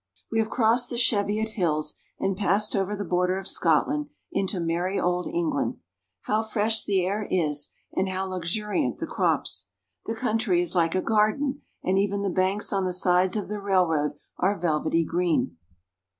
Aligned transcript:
WE 0.31 0.39
have 0.39 0.49
crossed 0.49 0.89
the 0.89 0.97
Cheviot 0.97 1.49
Hills 1.49 1.93
and 2.19 2.35
passed 2.35 2.75
over 2.75 2.95
the 2.95 3.05
border 3.05 3.37
of 3.37 3.47
Scotland 3.47 4.07
into 4.31 4.59
merrie 4.59 4.99
old 4.99 5.27
England. 5.27 5.77
How 6.21 6.41
fresh 6.41 6.83
the 6.83 7.05
air 7.05 7.27
is 7.29 7.69
and 7.93 8.09
how 8.09 8.25
luxuriant 8.25 8.97
the 8.97 9.05
crops! 9.05 9.69
The 10.07 10.15
country 10.15 10.59
is 10.59 10.73
like 10.73 10.95
a 10.95 11.03
garden, 11.03 11.61
and 11.83 11.99
even 11.99 12.23
the 12.23 12.31
banks 12.31 12.73
on 12.73 12.83
the 12.83 12.93
sides 12.93 13.35
of 13.35 13.47
the 13.47 13.61
railroad 13.61 14.13
are 14.39 14.57
velvety 14.59 15.05
green. 15.05 15.57